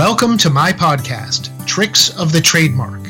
Welcome 0.00 0.38
to 0.38 0.48
my 0.48 0.72
podcast, 0.72 1.50
Tricks 1.66 2.18
of 2.18 2.32
the 2.32 2.40
Trademark. 2.40 3.02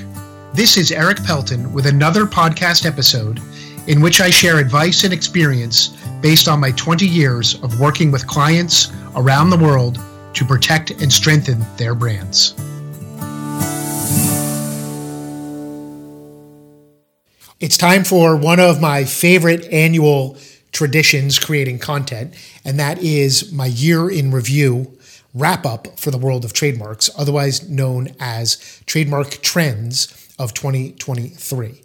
This 0.52 0.76
is 0.76 0.90
Erik 0.90 1.22
Pelton 1.22 1.72
with 1.72 1.86
another 1.86 2.26
podcast 2.26 2.84
episode 2.84 3.40
in 3.86 4.00
which 4.00 4.20
I 4.20 4.28
share 4.28 4.58
advice 4.58 5.04
and 5.04 5.12
experience 5.14 5.96
based 6.20 6.48
on 6.48 6.58
my 6.58 6.72
20 6.72 7.06
years 7.06 7.54
of 7.62 7.78
working 7.78 8.10
with 8.10 8.26
clients 8.26 8.90
around 9.14 9.50
the 9.50 9.56
world 9.56 10.00
to 10.34 10.44
protect 10.44 10.90
and 10.90 11.12
strengthen 11.12 11.64
their 11.76 11.94
brands. 11.94 12.54
It's 17.60 17.76
time 17.76 18.02
for 18.02 18.36
one 18.36 18.58
of 18.58 18.80
my 18.80 19.04
favorite 19.04 19.64
annual 19.66 20.36
traditions 20.72 21.38
creating 21.38 21.78
content, 21.78 22.34
and 22.64 22.80
that 22.80 22.98
is 22.98 23.52
my 23.52 23.66
year 23.66 24.10
in 24.10 24.32
review 24.32 24.98
wrap 25.34 25.64
up 25.64 25.98
for 25.98 26.10
the 26.10 26.18
world 26.18 26.44
of 26.44 26.52
trademarks, 26.52 27.10
otherwise 27.16 27.68
known 27.68 28.14
as 28.18 28.82
Trademark 28.86 29.42
Trends 29.42 30.08
of 30.38 30.54
2023. 30.54 31.82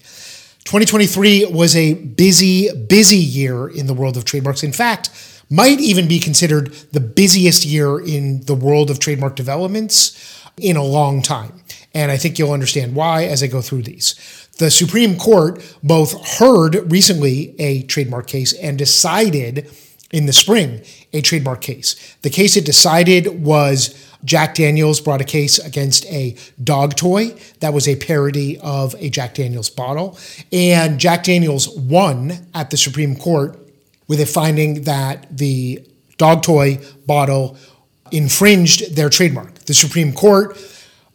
2023 0.64 1.46
was 1.46 1.76
a 1.76 1.94
busy, 1.94 2.74
busy 2.74 3.18
year 3.18 3.68
in 3.68 3.86
the 3.86 3.94
world 3.94 4.18
of 4.18 4.26
trademarks. 4.26 4.64
In 4.64 4.72
fact, 4.72 5.10
might 5.50 5.80
even 5.80 6.08
be 6.08 6.20
considered 6.20 6.74
the 6.92 7.00
busiest 7.00 7.66
year 7.66 8.00
in 8.00 8.42
the 8.46 8.56
world 8.56 8.90
of 8.90 9.00
trademark 9.00 9.36
developments 9.36 10.42
in 10.58 10.76
a 10.76 10.84
long 10.84 11.22
time. 11.22 11.62
And 11.94 12.12
I 12.12 12.18
think 12.18 12.40
you'll 12.40 12.52
understand 12.52 12.96
why 12.96 13.26
as 13.26 13.44
I 13.44 13.48
go 13.48 13.62
through 13.62 13.84
these. 13.84 14.16
The 14.58 14.72
Supreme 14.72 15.18
Court 15.18 15.62
both 15.84 16.40
heard 16.40 16.92
recently 16.92 17.56
a 17.60 17.84
trademark 17.84 18.28
case 18.28 18.54
and 18.54 18.78
decided 18.78 19.70
in 20.12 20.26
the 20.26 20.34
spring 20.34 20.82
a 21.14 21.22
trademark 21.22 21.62
case. 21.62 22.16
The 22.22 22.30
case 22.30 22.56
it 22.58 22.66
decided 22.66 23.44
was 23.44 24.02
Jack 24.24 24.56
Daniels 24.56 25.00
brought 25.00 25.22
a 25.22 25.26
case 25.26 25.60
against 25.60 26.06
a 26.08 26.36
dog 26.64 26.96
toy 26.96 27.36
that 27.60 27.74
was 27.74 27.88
a 27.88 27.96
parody 27.96 28.58
of 28.60 28.96
a 29.00 29.10
Jack 29.10 29.36
Daniels 29.36 29.70
bottle. 29.70 30.18
And 30.52 31.00
Jack 31.00 31.24
Daniels 31.24 31.70
won 31.70 32.48
at 32.54 32.70
the 32.70 32.78
Supreme 32.78 33.16
Court 33.16 33.60
with 34.08 34.20
a 34.20 34.26
finding 34.26 34.84
that 34.84 35.38
the 35.38 35.82
dog 36.18 36.44
toy 36.44 36.80
bottle 37.06 37.58
infringed 38.12 38.96
their 38.96 39.10
trademark. 39.10 39.54
The 39.66 39.74
Supreme 39.74 40.14
Court 40.14 40.58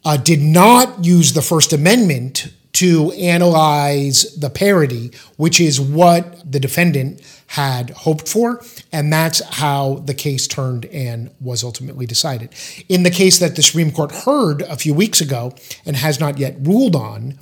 uh, 0.03 0.17
did 0.17 0.41
not 0.41 1.05
use 1.05 1.33
the 1.33 1.41
First 1.41 1.73
Amendment 1.73 2.51
to 2.73 3.11
analyze 3.11 4.35
the 4.35 4.49
parody, 4.49 5.11
which 5.37 5.59
is 5.59 5.79
what 5.79 6.49
the 6.49 6.59
defendant 6.59 7.21
had 7.47 7.89
hoped 7.89 8.29
for. 8.29 8.63
And 8.91 9.11
that's 9.11 9.43
how 9.57 9.95
the 10.05 10.13
case 10.13 10.47
turned 10.47 10.85
and 10.85 11.31
was 11.41 11.63
ultimately 11.63 12.05
decided. 12.05 12.53
In 12.87 13.03
the 13.03 13.11
case 13.11 13.39
that 13.39 13.55
the 13.55 13.61
Supreme 13.61 13.91
Court 13.91 14.11
heard 14.11 14.61
a 14.63 14.77
few 14.77 14.93
weeks 14.93 15.19
ago 15.19 15.53
and 15.85 15.95
has 15.97 16.19
not 16.19 16.37
yet 16.37 16.55
ruled 16.61 16.95
on, 16.95 17.37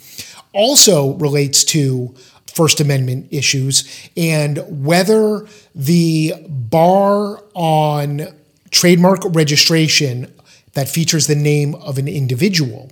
also 0.52 1.14
relates 1.14 1.64
to 1.64 2.16
First 2.48 2.82
Amendment 2.82 3.28
issues 3.30 4.10
and 4.18 4.84
whether 4.84 5.48
the 5.76 6.34
bar 6.48 7.44
on 7.54 8.28
trademark 8.72 9.20
registration 9.26 10.34
that 10.74 10.90
features 10.90 11.28
the 11.28 11.36
name 11.36 11.76
of 11.76 11.98
an 11.98 12.08
individual 12.08 12.92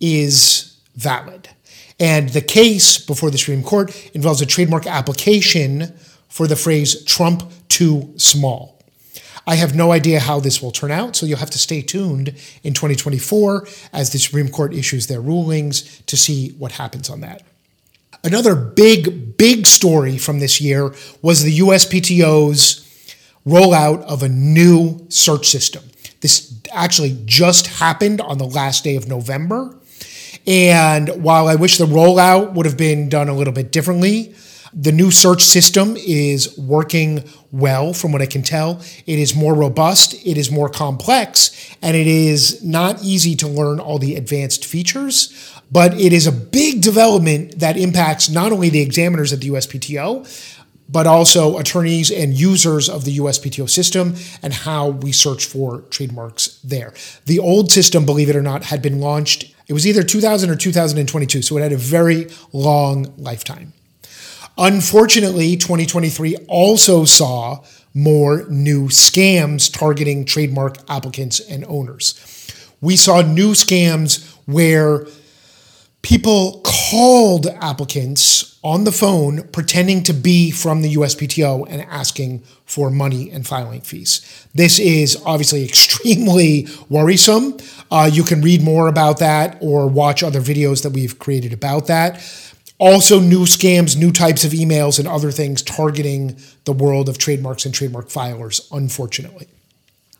is 0.00 0.73
valid. 0.96 1.48
And 2.00 2.30
the 2.30 2.40
case 2.40 2.98
before 2.98 3.30
the 3.30 3.38
Supreme 3.38 3.62
Court 3.62 4.10
involves 4.14 4.40
a 4.40 4.46
trademark 4.46 4.86
application 4.86 5.92
for 6.28 6.46
the 6.46 6.56
phrase 6.56 7.04
Trump 7.04 7.50
too 7.68 8.12
small. 8.16 8.74
I 9.46 9.56
have 9.56 9.74
no 9.74 9.92
idea 9.92 10.20
how 10.20 10.40
this 10.40 10.62
will 10.62 10.70
turn 10.70 10.90
out, 10.90 11.16
so 11.16 11.26
you'll 11.26 11.38
have 11.38 11.50
to 11.50 11.58
stay 11.58 11.82
tuned 11.82 12.28
in 12.62 12.72
2024 12.72 13.66
as 13.92 14.10
the 14.10 14.18
Supreme 14.18 14.48
Court 14.48 14.72
issues 14.72 15.06
their 15.06 15.20
rulings 15.20 16.00
to 16.06 16.16
see 16.16 16.50
what 16.52 16.72
happens 16.72 17.10
on 17.10 17.20
that. 17.20 17.42
Another 18.22 18.54
big, 18.54 19.36
big 19.36 19.66
story 19.66 20.16
from 20.16 20.40
this 20.40 20.60
year 20.60 20.94
was 21.20 21.42
the 21.42 21.58
USPTO's 21.58 22.80
rollout 23.46 24.02
of 24.04 24.22
a 24.22 24.28
new 24.28 25.04
search 25.10 25.46
system. 25.46 25.84
This 26.22 26.58
actually 26.72 27.18
just 27.26 27.66
happened 27.66 28.22
on 28.22 28.38
the 28.38 28.46
last 28.46 28.82
day 28.82 28.96
of 28.96 29.06
November. 29.06 29.76
And 30.46 31.22
while 31.22 31.48
I 31.48 31.54
wish 31.54 31.78
the 31.78 31.86
rollout 31.86 32.52
would 32.52 32.66
have 32.66 32.76
been 32.76 33.08
done 33.08 33.28
a 33.28 33.34
little 33.34 33.52
bit 33.52 33.72
differently, 33.72 34.34
the 34.76 34.92
new 34.92 35.10
search 35.10 35.42
system 35.42 35.96
is 35.96 36.58
working 36.58 37.22
well 37.52 37.92
from 37.92 38.10
what 38.10 38.20
I 38.20 38.26
can 38.26 38.42
tell. 38.42 38.82
It 39.06 39.18
is 39.20 39.34
more 39.34 39.54
robust, 39.54 40.14
it 40.26 40.36
is 40.36 40.50
more 40.50 40.68
complex, 40.68 41.76
and 41.80 41.96
it 41.96 42.08
is 42.08 42.62
not 42.64 43.02
easy 43.02 43.36
to 43.36 43.46
learn 43.46 43.78
all 43.78 43.98
the 43.98 44.16
advanced 44.16 44.64
features. 44.64 45.52
But 45.70 45.94
it 45.94 46.12
is 46.12 46.26
a 46.26 46.32
big 46.32 46.82
development 46.82 47.60
that 47.60 47.76
impacts 47.76 48.28
not 48.28 48.52
only 48.52 48.68
the 48.68 48.80
examiners 48.80 49.32
at 49.32 49.40
the 49.40 49.48
USPTO, 49.48 50.52
but 50.88 51.06
also 51.06 51.56
attorneys 51.58 52.10
and 52.10 52.34
users 52.34 52.88
of 52.88 53.04
the 53.04 53.16
USPTO 53.18 53.70
system 53.70 54.14
and 54.42 54.52
how 54.52 54.88
we 54.88 55.12
search 55.12 55.46
for 55.46 55.82
trademarks 55.82 56.58
there. 56.62 56.92
The 57.26 57.38
old 57.38 57.70
system, 57.70 58.04
believe 58.04 58.28
it 58.28 58.36
or 58.36 58.42
not, 58.42 58.64
had 58.64 58.82
been 58.82 59.00
launched 59.00 59.53
it 59.66 59.72
was 59.72 59.86
either 59.86 60.02
2000 60.02 60.50
or 60.50 60.56
2022, 60.56 61.42
so 61.42 61.56
it 61.56 61.62
had 61.62 61.72
a 61.72 61.76
very 61.76 62.28
long 62.52 63.14
lifetime. 63.16 63.72
Unfortunately, 64.56 65.56
2023 65.56 66.36
also 66.48 67.04
saw 67.04 67.64
more 67.94 68.44
new 68.48 68.88
scams 68.88 69.72
targeting 69.72 70.24
trademark 70.24 70.78
applicants 70.88 71.40
and 71.40 71.64
owners. 71.66 72.20
We 72.80 72.96
saw 72.96 73.22
new 73.22 73.52
scams 73.52 74.30
where 74.46 75.06
people 76.02 76.60
called 76.64 77.46
applicants 77.46 78.53
on 78.64 78.84
the 78.84 78.92
phone 78.92 79.46
pretending 79.48 80.02
to 80.02 80.14
be 80.14 80.50
from 80.50 80.80
the 80.80 80.94
USPTO 80.94 81.66
and 81.68 81.82
asking 81.82 82.42
for 82.64 82.90
money 82.90 83.30
and 83.30 83.46
filing 83.46 83.82
fees. 83.82 84.22
This 84.54 84.78
is 84.78 85.22
obviously 85.26 85.64
extremely 85.68 86.66
worrisome. 86.88 87.58
Uh, 87.90 88.08
you 88.10 88.24
can 88.24 88.40
read 88.40 88.62
more 88.62 88.88
about 88.88 89.18
that 89.18 89.58
or 89.60 89.86
watch 89.86 90.22
other 90.22 90.40
videos 90.40 90.82
that 90.82 90.90
we've 90.90 91.18
created 91.18 91.52
about 91.52 91.86
that. 91.86 92.22
Also, 92.78 93.20
new 93.20 93.44
scams, 93.44 93.96
new 93.96 94.10
types 94.10 94.44
of 94.44 94.50
emails, 94.50 94.98
and 94.98 95.06
other 95.06 95.30
things 95.30 95.62
targeting 95.62 96.36
the 96.64 96.72
world 96.72 97.08
of 97.08 97.18
trademarks 97.18 97.64
and 97.64 97.72
trademark 97.72 98.08
filers, 98.08 98.66
unfortunately. 98.72 99.46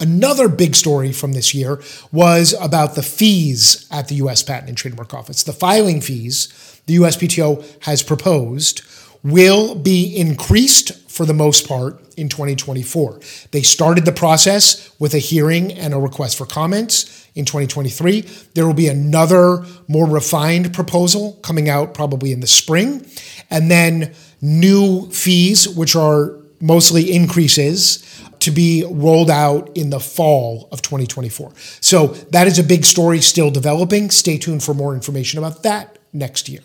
Another 0.00 0.48
big 0.48 0.74
story 0.74 1.12
from 1.12 1.32
this 1.32 1.54
year 1.54 1.80
was 2.10 2.54
about 2.60 2.94
the 2.94 3.02
fees 3.02 3.86
at 3.90 4.08
the 4.08 4.16
US 4.16 4.42
Patent 4.42 4.68
and 4.68 4.76
Trademark 4.76 5.14
Office. 5.14 5.42
The 5.42 5.52
filing 5.52 6.00
fees 6.00 6.48
the 6.86 6.96
USPTO 6.96 7.82
has 7.84 8.02
proposed 8.02 8.82
will 9.22 9.74
be 9.74 10.14
increased 10.14 10.92
for 11.10 11.24
the 11.24 11.32
most 11.32 11.66
part 11.66 12.00
in 12.16 12.28
2024. 12.28 13.20
They 13.52 13.62
started 13.62 14.04
the 14.04 14.12
process 14.12 14.92
with 14.98 15.14
a 15.14 15.18
hearing 15.18 15.72
and 15.72 15.94
a 15.94 15.98
request 15.98 16.36
for 16.36 16.44
comments 16.44 17.26
in 17.34 17.44
2023. 17.44 18.22
There 18.54 18.66
will 18.66 18.74
be 18.74 18.88
another 18.88 19.64
more 19.88 20.06
refined 20.06 20.74
proposal 20.74 21.38
coming 21.42 21.68
out 21.68 21.94
probably 21.94 22.32
in 22.32 22.40
the 22.40 22.46
spring. 22.46 23.06
And 23.50 23.70
then 23.70 24.14
new 24.40 25.08
fees, 25.10 25.68
which 25.68 25.96
are 25.96 26.36
mostly 26.60 27.14
increases 27.14 28.02
to 28.44 28.50
be 28.50 28.84
rolled 28.90 29.30
out 29.30 29.70
in 29.74 29.90
the 29.90 30.00
fall 30.00 30.68
of 30.70 30.82
2024. 30.82 31.52
So 31.80 32.08
that 32.30 32.46
is 32.46 32.58
a 32.58 32.62
big 32.62 32.84
story 32.84 33.20
still 33.20 33.50
developing. 33.50 34.10
Stay 34.10 34.38
tuned 34.38 34.62
for 34.62 34.74
more 34.74 34.94
information 34.94 35.38
about 35.38 35.62
that 35.62 35.98
next 36.12 36.48
year. 36.48 36.60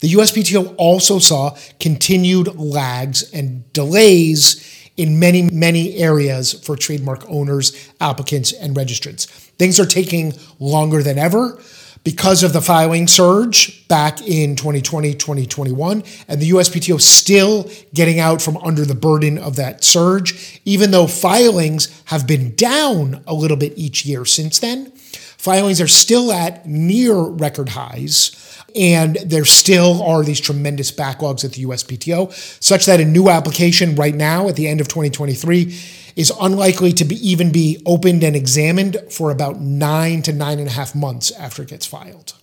The 0.00 0.08
USPTO 0.08 0.74
also 0.78 1.18
saw 1.18 1.56
continued 1.78 2.56
lags 2.56 3.30
and 3.32 3.70
delays 3.72 4.90
in 4.96 5.18
many, 5.18 5.42
many 5.42 5.94
areas 5.96 6.52
for 6.52 6.74
trademark 6.74 7.24
owners, 7.30 7.90
applicants, 8.00 8.52
and 8.52 8.74
registrants. 8.74 9.26
Things 9.58 9.78
are 9.78 9.86
taking 9.86 10.32
longer 10.58 11.02
than 11.02 11.18
ever 11.18 11.60
because 12.02 12.42
of 12.42 12.52
the 12.52 12.62
filing 12.62 13.06
surge 13.06 13.86
back 13.88 14.22
in 14.22 14.56
2020, 14.56 15.14
2021, 15.14 16.02
and 16.28 16.40
the 16.40 16.50
USPTO 16.50 17.00
still 17.00 17.70
getting 17.92 18.18
out 18.18 18.40
from 18.40 18.56
under 18.58 18.84
the 18.84 18.94
burden 18.94 19.36
of 19.36 19.56
that 19.56 19.84
surge, 19.84 20.60
even 20.64 20.90
though 20.90 21.06
filings 21.06 22.02
have 22.06 22.26
been 22.26 22.54
down 22.54 23.22
a 23.26 23.34
little 23.34 23.56
bit 23.56 23.74
each 23.76 24.06
year 24.06 24.24
since 24.24 24.58
then. 24.58 24.90
Filings 25.36 25.80
are 25.80 25.88
still 25.88 26.32
at 26.32 26.66
near 26.66 27.14
record 27.14 27.70
highs. 27.70 28.36
And 28.76 29.16
there 29.24 29.44
still 29.44 30.00
are 30.02 30.22
these 30.22 30.38
tremendous 30.38 30.92
backlogs 30.92 31.44
at 31.44 31.54
the 31.54 31.64
USPTO, 31.64 32.32
such 32.62 32.86
that 32.86 33.00
a 33.00 33.04
new 33.04 33.28
application 33.28 33.96
right 33.96 34.14
now 34.14 34.48
at 34.48 34.54
the 34.54 34.68
end 34.68 34.80
of 34.80 34.86
2023 34.86 35.76
is 36.16 36.32
unlikely 36.40 36.92
to 36.92 37.04
be 37.04 37.16
even 37.28 37.52
be 37.52 37.82
opened 37.86 38.22
and 38.22 38.36
examined 38.36 38.96
for 39.10 39.30
about 39.30 39.60
nine 39.60 40.22
to 40.22 40.32
nine 40.32 40.58
and 40.58 40.68
a 40.68 40.72
half 40.72 40.94
months 40.94 41.30
after 41.32 41.62
it 41.62 41.68
gets 41.68 41.86
filed. 41.86 42.34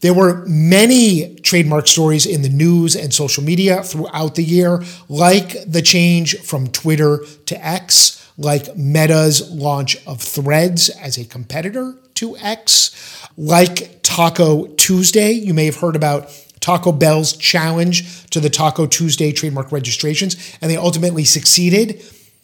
There 0.00 0.12
were 0.12 0.44
many 0.46 1.36
trademark 1.36 1.86
stories 1.86 2.26
in 2.26 2.42
the 2.42 2.48
news 2.48 2.96
and 2.96 3.14
social 3.14 3.44
media 3.44 3.84
throughout 3.84 4.34
the 4.34 4.42
year, 4.42 4.82
like 5.08 5.56
the 5.64 5.80
change 5.80 6.38
from 6.40 6.66
Twitter 6.66 7.20
to 7.46 7.64
X, 7.64 8.28
like 8.36 8.76
Meta's 8.76 9.48
launch 9.52 10.04
of 10.04 10.20
Threads 10.20 10.88
as 10.88 11.18
a 11.18 11.24
competitor 11.24 11.94
to 12.14 12.36
X, 12.38 13.28
like 13.36 14.00
Taco 14.02 14.66
Tuesday. 14.74 15.30
You 15.32 15.54
may 15.54 15.66
have 15.66 15.76
heard 15.76 15.94
about 15.94 16.30
Taco 16.58 16.90
Bell's 16.90 17.36
challenge 17.36 18.26
to 18.30 18.40
the 18.40 18.50
Taco 18.50 18.86
Tuesday 18.86 19.30
trademark 19.30 19.70
registrations, 19.70 20.56
and 20.60 20.68
they 20.68 20.76
ultimately 20.76 21.24
succeeded. 21.24 22.02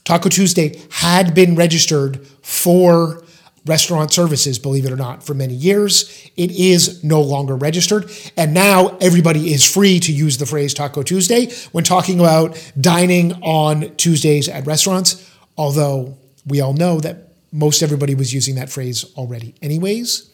Taco 0.08 0.30
Tuesday 0.30 0.80
had 0.90 1.34
been 1.34 1.54
registered 1.54 2.26
for 2.40 3.22
restaurant 3.66 4.10
services, 4.10 4.58
believe 4.58 4.86
it 4.86 4.90
or 4.90 4.96
not, 4.96 5.22
for 5.22 5.34
many 5.34 5.52
years. 5.52 6.30
It 6.34 6.50
is 6.50 7.04
no 7.04 7.20
longer 7.20 7.54
registered. 7.54 8.10
And 8.34 8.54
now 8.54 8.96
everybody 9.02 9.52
is 9.52 9.70
free 9.70 10.00
to 10.00 10.10
use 10.10 10.38
the 10.38 10.46
phrase 10.46 10.72
Taco 10.72 11.02
Tuesday 11.02 11.50
when 11.72 11.84
talking 11.84 12.20
about 12.20 12.56
dining 12.80 13.34
on 13.42 13.94
Tuesdays 13.96 14.48
at 14.48 14.66
restaurants, 14.66 15.30
although 15.58 16.16
we 16.46 16.62
all 16.62 16.72
know 16.72 17.00
that 17.00 17.28
most 17.52 17.82
everybody 17.82 18.14
was 18.14 18.32
using 18.32 18.54
that 18.54 18.70
phrase 18.70 19.04
already, 19.14 19.56
anyways. 19.60 20.30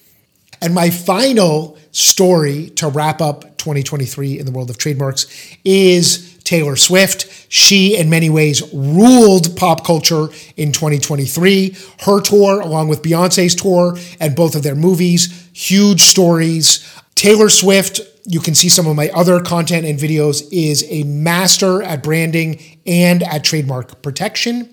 And 0.62 0.72
my 0.72 0.90
final 0.90 1.76
story 1.90 2.70
to 2.76 2.86
wrap 2.86 3.20
up 3.20 3.58
2023 3.58 4.38
in 4.38 4.46
the 4.46 4.52
world 4.52 4.70
of 4.70 4.78
trademarks 4.78 5.26
is 5.64 6.33
Taylor 6.44 6.76
Swift. 6.76 7.26
She, 7.48 7.96
in 7.96 8.10
many 8.10 8.30
ways, 8.30 8.62
ruled 8.72 9.56
pop 9.56 9.84
culture 9.84 10.28
in 10.56 10.72
2023. 10.72 11.76
Her 12.00 12.20
tour, 12.20 12.60
along 12.60 12.88
with 12.88 13.02
Beyonce's 13.02 13.54
tour 13.54 13.98
and 14.20 14.36
both 14.36 14.54
of 14.54 14.62
their 14.62 14.74
movies, 14.74 15.48
huge 15.52 16.02
stories. 16.02 16.86
Taylor 17.14 17.48
Swift, 17.48 18.00
you 18.26 18.40
can 18.40 18.54
see 18.54 18.68
some 18.68 18.86
of 18.86 18.96
my 18.96 19.08
other 19.10 19.40
content 19.40 19.86
and 19.86 19.98
videos, 19.98 20.42
is 20.52 20.84
a 20.88 21.02
master 21.04 21.82
at 21.82 22.02
branding 22.02 22.60
and 22.86 23.22
at 23.22 23.44
trademark 23.44 24.02
protection. 24.02 24.68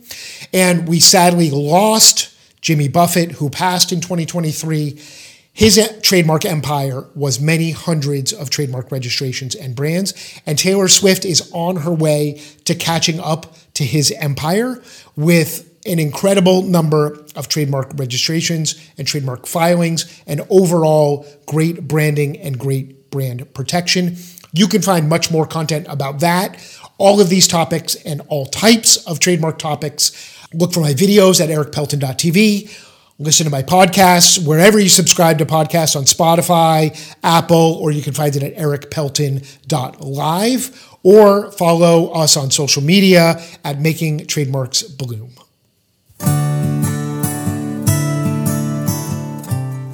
And 0.54 0.88
we 0.88 1.00
sadly 1.00 1.50
lost 1.50 2.36
Jimmy 2.62 2.88
Buffett, 2.88 3.34
who 3.34 3.50
passed 3.50 3.92
in 3.92 4.02
2023. 4.02 5.02
His 5.54 5.80
trademark 6.02 6.46
empire 6.46 7.06
was 7.14 7.40
many 7.40 7.72
hundreds 7.72 8.32
of 8.32 8.50
trademark 8.50 8.92
registrations 8.92 9.54
and 9.54 9.76
brands, 9.76 10.14
and 10.46 10.58
Taylor 10.58 10.88
Swift 10.88 11.26
is 11.26 11.52
on 11.54 11.78
her 11.78 11.92
way 11.92 12.42
to 12.66 12.74
catching 12.74 13.20
up 13.20 13.56
to 13.74 13.84
his 13.84 14.12
empire 14.12 14.82
with 15.16 15.68
an 15.86 16.00
incredible 16.00 16.62
number 16.62 17.26
of 17.36 17.50
trademark 17.50 17.92
registrations 17.96 18.76
and 18.98 19.08
trademark 19.08 19.46
filings, 19.46 20.22
and 20.26 20.42
overall 20.50 21.26
great 21.48 21.88
branding 21.88 22.38
and 22.38 22.58
great 22.58 23.12
brand 23.12 23.54
protection. 23.54 24.16
You 24.54 24.68
can 24.68 24.82
find 24.82 25.10
much 25.10 25.32
more 25.32 25.46
content 25.46 25.88
about 25.90 26.20
that, 26.22 26.58
all 26.98 27.20
of 27.20 27.30
these 27.30 27.48
topics, 27.48 27.96
and 27.96 28.22
all 28.30 28.46
types 28.46 28.98
of 29.06 29.20
trademark 29.20 29.58
topics. 29.58 30.12
Look 30.54 30.74
for 30.74 30.82
my 30.82 30.94
videos 30.94 31.42
at 31.42 31.50
erikpelton.tv 31.50 32.91
listen 33.22 33.46
to 33.46 33.52
my 33.52 33.62
podcasts 33.62 34.44
wherever 34.46 34.78
you 34.80 34.90
subscribe 34.90 35.38
to 35.38 35.46
podcasts 35.46 35.96
on 35.96 36.04
Spotify, 36.06 36.98
Apple, 37.24 37.78
or 37.80 37.92
you 37.92 38.02
can 38.02 38.14
find 38.14 38.36
it 38.36 38.42
at 38.42 38.56
erikpelton.live 38.56 40.98
or 41.04 41.52
follow 41.52 42.10
us 42.12 42.36
on 42.36 42.50
social 42.52 42.82
media 42.82 43.40
at 43.64 43.80
Making 43.80 44.26
Trademarks 44.26 44.82
Bloom. 44.84 45.30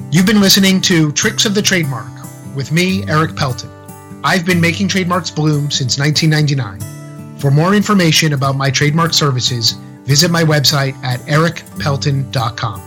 You've 0.09 0.25
been 0.25 0.39
listening 0.41 0.79
to 0.81 1.11
Tricks 1.11 1.45
of 1.45 1.53
the 1.53 1.61
Trademark 1.61 2.09
with 2.55 2.71
me, 2.71 3.05
Erik 3.07 3.35
Pelton. 3.35 3.69
I've 4.23 4.45
been 4.45 4.61
making 4.61 4.87
trademarks 4.87 5.29
bloom 5.29 5.69
since 5.69 5.99
1999. 5.99 7.39
For 7.39 7.51
more 7.51 7.75
information 7.75 8.33
about 8.33 8.55
my 8.55 8.71
trademark 8.71 9.13
services, 9.13 9.73
visit 10.05 10.31
my 10.31 10.43
website 10.43 10.95
at 11.03 11.19
erikpelton.com. 11.21 12.86